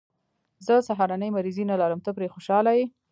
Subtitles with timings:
[0.65, 2.85] زه سهارنۍ مریضي نه لرم، ته پرې خوشحاله یې.